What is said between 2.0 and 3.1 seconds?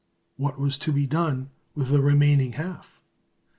remaining half?